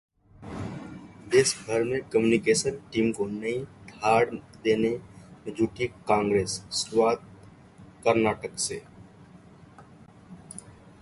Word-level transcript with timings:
देशभर 1.31 1.83
में 1.83 2.01
communication 2.09 2.79
team 2.93 3.11
को 3.11 3.25
नई 3.27 3.59
धार 3.89 4.31
देने 4.63 4.89
में 5.45 5.53
जुटी 5.53 5.87
कांग्रेस, 6.07 6.61
शुरुआत 6.73 7.23
कर्नाटक 8.05 8.57
से 8.59 8.81